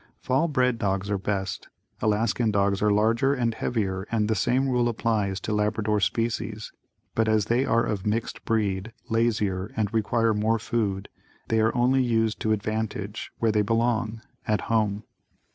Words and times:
Fall 0.19 0.47
bred 0.47 0.79
dogs 0.79 1.11
are 1.11 1.19
best. 1.19 1.69
Alaskan 2.01 2.49
dogs 2.49 2.81
are 2.81 2.89
larger 2.91 3.35
and 3.35 3.53
heavier 3.53 4.07
and 4.11 4.27
the 4.27 4.33
same 4.33 4.67
rule 4.67 4.89
applies 4.89 5.39
to 5.41 5.53
Labrador 5.53 5.99
species, 5.99 6.71
but 7.13 7.27
as 7.27 7.45
they 7.45 7.65
are 7.65 7.83
of 7.83 8.03
mixed 8.03 8.43
breed, 8.43 8.93
lazier 9.11 9.71
and 9.77 9.93
require 9.93 10.33
more 10.33 10.57
food 10.57 11.07
they 11.49 11.59
are 11.59 11.75
only 11.77 12.01
used 12.01 12.39
to 12.39 12.51
advantage 12.51 13.29
where 13.37 13.51
they 13.51 13.61
belong 13.61 14.23
at 14.47 14.61
home. 14.61 15.03